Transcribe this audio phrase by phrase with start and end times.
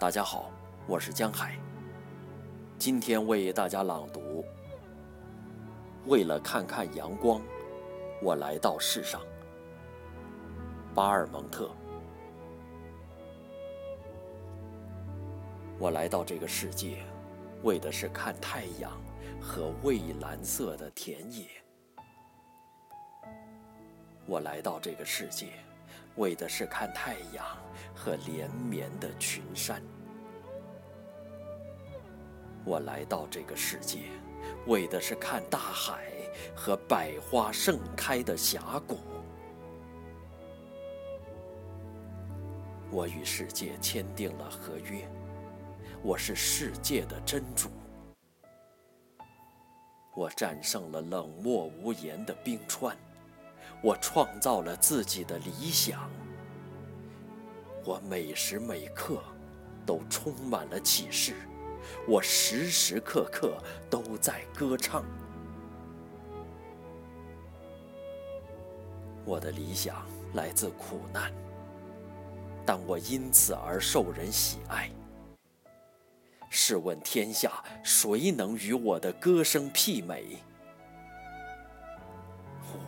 [0.00, 0.48] 大家好，
[0.86, 1.58] 我是江海。
[2.78, 4.44] 今天为大家朗读。
[6.06, 7.42] 为了看看阳光，
[8.22, 9.20] 我来到世上。
[10.94, 11.68] 巴尔蒙特。
[15.80, 16.98] 我来到这个世界，
[17.64, 18.92] 为的是看太阳
[19.40, 21.44] 和蔚蓝色的田野。
[24.26, 25.48] 我来到这个世界。
[26.18, 27.46] 为的是看太阳
[27.94, 29.80] 和连绵的群山，
[32.64, 34.00] 我来到这个世界，
[34.66, 36.10] 为的是看大海
[36.56, 38.98] 和百花盛开的峡谷。
[42.90, 45.08] 我与世界签订了合约，
[46.02, 47.68] 我是世界的真主。
[50.16, 52.96] 我战胜了冷漠无言的冰川。
[53.80, 56.10] 我创造了自己的理想，
[57.84, 59.22] 我每时每刻
[59.86, 61.34] 都充满了启示，
[62.06, 63.56] 我时时刻刻
[63.88, 65.04] 都在歌唱。
[69.24, 71.32] 我的理想来自苦难，
[72.66, 74.90] 但我因此而受人喜爱。
[76.50, 80.38] 试问天下谁能与我的歌声媲美？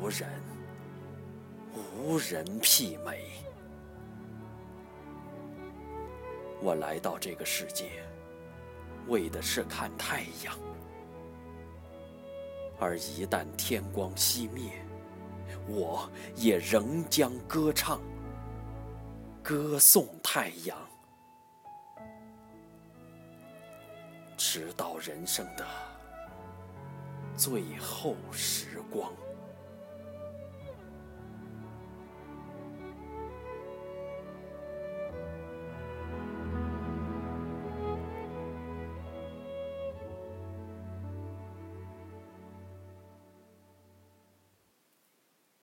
[0.00, 0.55] 无人。
[1.76, 3.24] 无人媲美。
[6.60, 7.90] 我来到这个世界，
[9.08, 10.58] 为的是看太阳，
[12.80, 14.82] 而一旦天光熄灭，
[15.68, 18.00] 我也仍将歌唱，
[19.42, 20.76] 歌颂太阳，
[24.36, 25.66] 直到人生的
[27.36, 29.12] 最后时光。